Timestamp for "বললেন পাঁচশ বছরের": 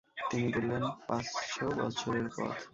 0.55-2.27